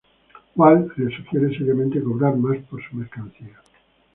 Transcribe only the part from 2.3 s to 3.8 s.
más por su mercancía.